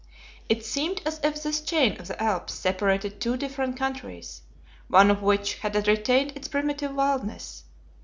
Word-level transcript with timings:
It 0.49 0.65
seemed 0.65 0.99
as 1.05 1.19
if 1.23 1.43
this 1.43 1.61
chain 1.61 1.99
of 1.99 2.07
the 2.07 2.19
Alps 2.19 2.55
separated 2.55 3.21
two 3.21 3.37
different 3.37 3.77
countries, 3.77 4.41
one 4.87 5.11
of 5.11 5.21
which 5.21 5.59
had 5.59 5.77
retained 5.87 6.31
its 6.35 6.47
primitive 6.47 6.95
wildness. 6.95 7.65